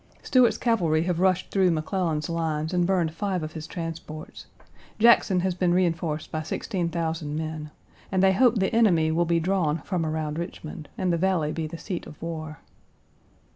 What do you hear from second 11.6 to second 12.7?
the seat of war.